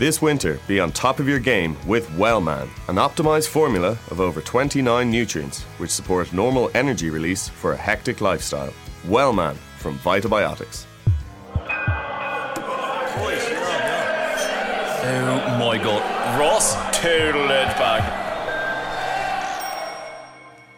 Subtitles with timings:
[0.00, 4.40] This winter, be on top of your game with Wellman, an optimized formula of over
[4.40, 8.72] 29 nutrients which support normal energy release for a hectic lifestyle.
[9.06, 10.86] Wellman from Vitabiotics.
[15.04, 16.40] Oh my god.
[16.40, 18.02] Ross, total edge bag.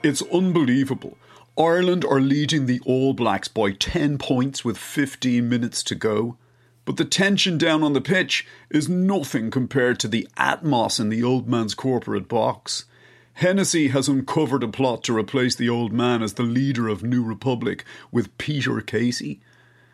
[0.03, 1.17] It's unbelievable.
[1.57, 6.39] Ireland are leading the All Blacks by 10 points with 15 minutes to go.
[6.85, 11.23] But the tension down on the pitch is nothing compared to the atmos in the
[11.23, 12.87] old man's corporate box.
[13.35, 17.23] Hennessy has uncovered a plot to replace the old man as the leader of New
[17.23, 19.41] Republic with Peter Casey.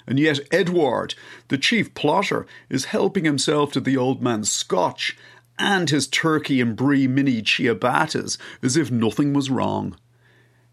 [0.07, 1.15] And yet, Edward,
[1.49, 5.17] the chief plotter, is helping himself to the old man's scotch
[5.59, 9.97] and his turkey and brie mini ciabattas as if nothing was wrong.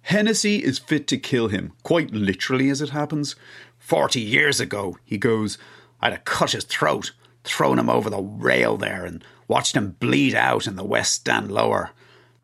[0.03, 3.35] Hennessy is fit to kill him, quite literally as it happens.
[3.77, 5.57] Forty years ago, he goes,
[6.05, 10.35] I'd have cut his throat, thrown him over the rail there, and watched him bleed
[10.35, 11.89] out in the West Stand lower.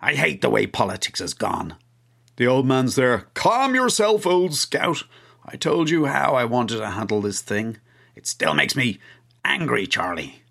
[0.02, 1.76] I hate the way politics has gone.
[2.38, 3.28] The old man's there.
[3.36, 5.04] Calm yourself, old scout.
[5.46, 7.78] I told you how I wanted to handle this thing.
[8.16, 8.98] It still makes me
[9.46, 10.42] angry, Charlie.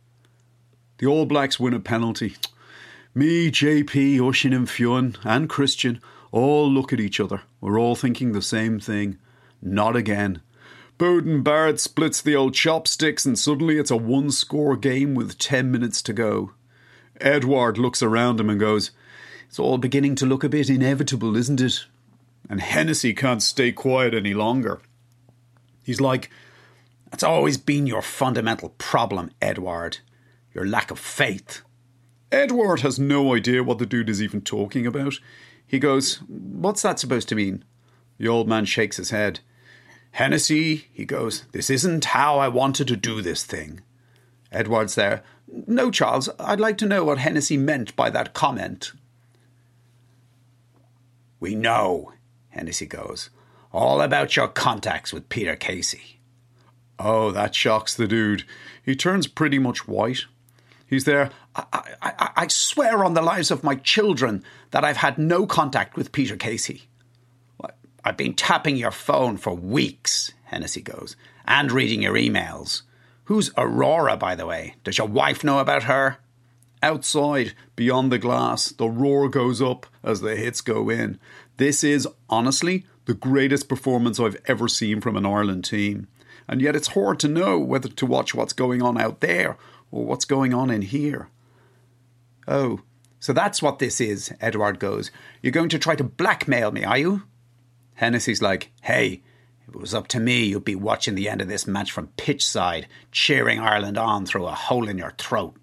[0.99, 2.37] The All Blacks win a penalty.
[3.13, 6.01] Me, JP, Oisinn, and Fionn, and Christian
[6.31, 7.43] all look at each other.
[7.61, 9.19] We're all thinking the same thing.
[9.61, 10.43] Not again.
[11.01, 15.71] Beauden Barrett splits the old chopsticks, and suddenly it's a one score game with 10
[15.71, 16.53] minutes to go.
[17.19, 18.91] Edward looks around him and goes,
[19.49, 21.87] It's all beginning to look a bit inevitable, isn't it?
[22.51, 24.83] And Hennessy can't stay quiet any longer.
[25.83, 26.29] He's like,
[27.11, 30.01] That's always been your fundamental problem, Edward.
[30.53, 31.63] Your lack of faith.
[32.31, 35.15] Edward has no idea what the dude is even talking about.
[35.67, 37.65] He goes, What's that supposed to mean?
[38.19, 39.41] The old man shakes his head.
[40.13, 43.81] Hennessy, he goes, This isn't how I wanted to do this thing.
[44.51, 45.23] Edward's there.
[45.67, 48.93] No, Charles, I'd like to know what Hennessy meant by that comment.
[51.39, 52.13] We know,
[52.51, 53.31] Hennessy goes,
[53.73, 56.21] all about your contacts with Peter Casey.
[56.99, 58.45] Oh, that shocks the dude.
[58.85, 60.27] He turns pretty much white.
[60.87, 61.31] He's there.
[61.55, 61.65] I,
[62.03, 66.13] I, I swear on the lives of my children that I've had no contact with
[66.13, 66.90] Peter Casey.
[68.05, 71.17] I've been tapping your phone for weeks, Hennessy goes,
[71.47, 72.83] and reading your emails.
[73.25, 74.77] Who's Aurora, by the way?
[74.85, 76.19] Does your wife know about her?
[76.83, 81.21] Outside, beyond the glass, the roar goes up as the hits go in.
[81.59, 86.09] This is, honestly, the greatest performance I've ever seen from an Ireland team.
[86.49, 89.59] And yet it's hard to know whether to watch what's going on out there
[89.91, 91.29] or what's going on in here.
[92.49, 92.81] Oh,
[93.19, 95.11] so that's what this is, Edward goes.
[95.43, 97.23] You're going to try to blackmail me, are you?
[98.01, 99.23] Hennessy's like, hey,
[99.61, 102.07] if it was up to me, you'd be watching the end of this match from
[102.17, 105.55] pitch side, cheering Ireland on through a hole in your throat.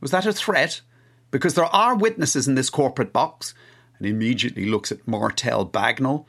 [0.00, 0.80] Was that a threat?
[1.32, 3.52] Because there are witnesses in this corporate box.
[3.98, 6.26] And immediately looks at Martel Bagnall,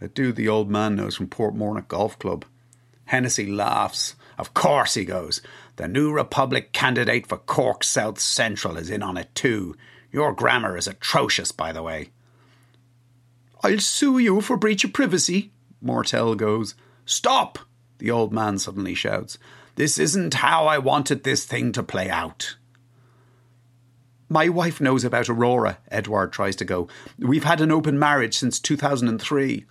[0.00, 2.46] a dude the old man knows from Portmarnock Golf Club.
[3.04, 4.14] Hennessy laughs.
[4.38, 5.42] Of course, he goes.
[5.76, 9.76] The New Republic candidate for Cork South Central is in on it too.
[10.10, 12.12] Your grammar is atrocious, by the way.
[13.62, 16.74] I'll sue you for breach of privacy, Martel goes.
[17.04, 17.58] Stop!
[17.98, 19.38] The old man suddenly shouts.
[19.76, 22.56] This isn't how I wanted this thing to play out.
[24.28, 26.88] My wife knows about Aurora, Edward tries to go.
[27.18, 29.64] We've had an open marriage since 2003.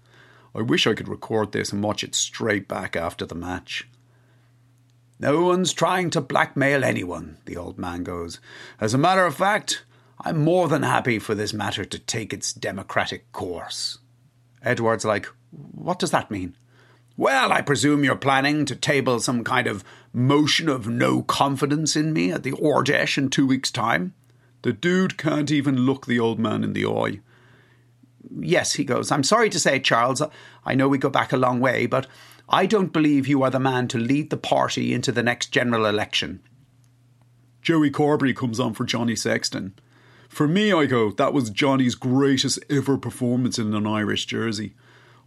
[0.55, 3.87] I wish I could record this and watch it straight back after the match.
[5.19, 8.39] No one's trying to blackmail anyone, the old man goes.
[8.79, 9.83] As a matter of fact,
[10.21, 13.99] I'm more than happy for this matter to take its democratic course.
[14.61, 16.55] Edward's like, What does that mean?
[17.17, 22.11] Well, I presume you're planning to table some kind of motion of no confidence in
[22.11, 24.13] me at the Fheis in two weeks' time.
[24.63, 27.21] The dude can't even look the old man in the eye.
[28.37, 29.11] Yes, he goes.
[29.11, 30.21] I'm sorry to say, Charles,
[30.65, 32.07] I know we go back a long way, but
[32.49, 35.85] I don't believe you are the man to lead the party into the next general
[35.85, 36.41] election.
[37.61, 39.73] Joey Carbery comes on for Johnny Sexton.
[40.29, 44.73] For me, I go, that was Johnny's greatest ever performance in an Irish jersey.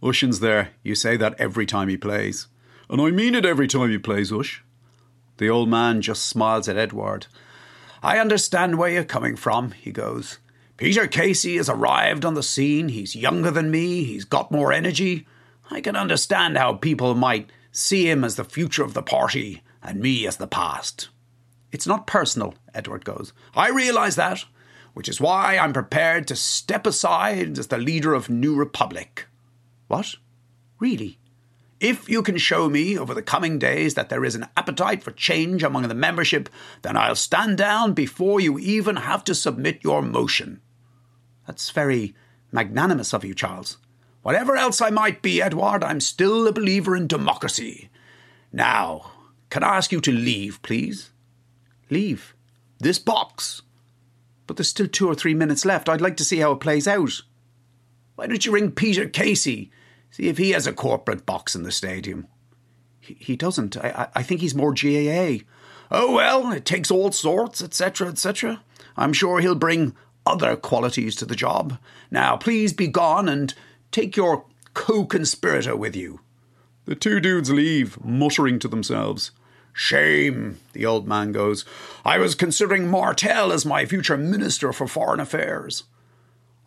[0.03, 0.71] Oisinn's there.
[0.83, 2.47] You say that every time he plays.
[2.89, 4.63] And I mean it every time he plays, Ush.
[5.37, 7.27] The old man just smiles at Edward.
[8.01, 10.39] I understand where you're coming from, he goes.
[10.77, 12.89] Peter Casey has arrived on the scene.
[12.89, 14.05] He's younger than me.
[14.05, 15.27] He's got more energy.
[15.69, 19.99] I can understand how people might see him as the future of the party and
[19.99, 21.09] me as the past.
[21.71, 23.33] It's not personal, Edward goes.
[23.53, 24.45] I realise that,
[24.99, 29.27] which is why I'm prepared to step aside as the leader of New Republic.
[29.87, 30.17] What?
[30.77, 31.19] Really?
[31.79, 35.11] If you can show me over the coming days that there is an appetite for
[35.11, 36.49] change among the membership,
[36.81, 40.59] then I'll stand down before you even have to submit your motion.
[41.47, 42.13] That's very
[42.51, 43.77] magnanimous of you, Charles.
[44.21, 47.89] Whatever else I might be, Edward, I'm still a believer in democracy.
[48.51, 49.11] Now,
[49.49, 51.11] can I ask you to leave, please?
[51.89, 52.35] Leave?
[52.79, 53.61] This box?
[54.49, 55.87] But there's still two or three minutes left.
[55.87, 57.21] I'd like to see how it plays out.
[58.15, 59.69] Why don't you ring Peter Casey?
[60.09, 62.27] See if he has a corporate box in the stadium.
[62.99, 63.77] He, he doesn't.
[63.77, 65.45] I, I think he's more GAA.
[65.91, 68.63] Oh, well, it takes all sorts, etc., etc.
[68.97, 71.77] I'm sure he'll bring other qualities to the job.
[72.09, 73.53] Now, please be gone and
[73.91, 76.21] take your co conspirator with you.
[76.85, 79.29] The two dudes leave, muttering to themselves.
[79.73, 81.65] Shame, the old man goes.
[82.03, 85.83] I was considering Martel as my future Minister for Foreign Affairs.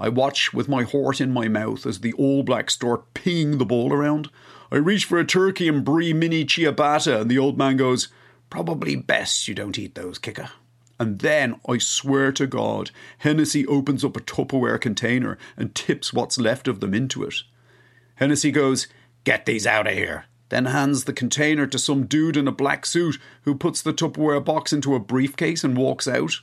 [0.01, 3.65] I watch with my heart in my mouth as the All Blacks start peeing the
[3.65, 4.31] ball around.
[4.71, 8.09] I reach for a turkey and brie mini ciabatta, and the old man goes,
[8.51, 10.51] Probably best you don't eat those, Kicker.
[10.99, 16.39] And then, I swear to God, Hennessy opens up a Tupperware container and tips what's
[16.39, 17.35] left of them into it.
[18.17, 18.87] Hennessy goes,
[19.25, 20.27] Get these out of here.
[20.53, 24.45] Then hands the container to some dude in a black suit who puts the Tupperware
[24.45, 26.43] box into a briefcase and walks out.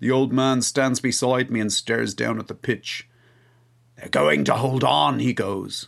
[0.00, 3.08] The old man stands beside me and stares down at the pitch.
[3.96, 5.86] They're going to hold on, he goes.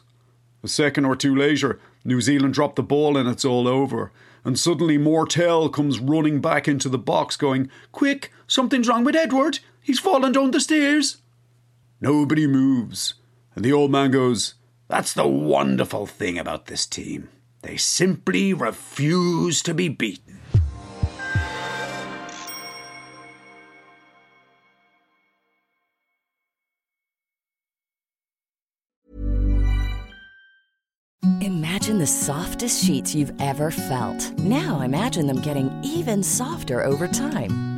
[0.62, 4.12] A second or two later, New Zealand drop the ball and it's all over
[4.44, 9.58] and suddenly Mortel comes running back into the box, going, Quick, something's wrong with Edward.
[9.82, 11.16] He's fallen down the stairs.
[12.00, 13.14] Nobody moves,
[13.56, 14.55] and the old man goes,
[14.87, 17.31] That's the wonderful thing about this team.
[17.62, 20.38] They simply refuse to be beaten.
[31.40, 34.32] Imagine the softest sheets you've ever felt.
[34.38, 37.77] Now imagine them getting even softer over time.